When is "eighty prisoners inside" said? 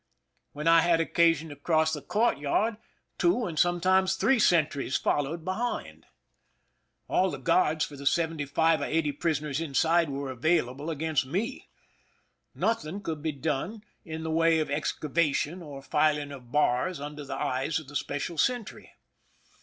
8.85-10.09